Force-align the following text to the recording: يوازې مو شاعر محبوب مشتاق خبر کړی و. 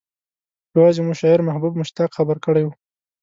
يوازې 0.75 1.01
مو 1.05 1.13
شاعر 1.19 1.39
محبوب 1.47 1.73
مشتاق 1.81 2.09
خبر 2.17 2.37
کړی 2.45 2.63
و. 2.65 2.69